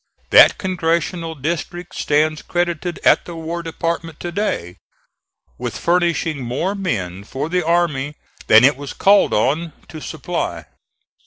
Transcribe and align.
That 0.31 0.57
congressional 0.57 1.35
district 1.35 1.93
stands 1.93 2.41
credited 2.41 2.97
at 3.05 3.25
the 3.25 3.35
War 3.35 3.61
Department 3.61 4.19
to 4.21 4.31
day 4.31 4.77
with 5.59 5.77
furnishing 5.77 6.43
more 6.43 6.73
men 6.73 7.23
for 7.23 7.49
the 7.49 7.63
army 7.63 8.15
than 8.47 8.63
it 8.63 8.77
was 8.77 8.93
called 8.93 9.31
on 9.31 9.73
to 9.89 10.01
supply. 10.01 10.65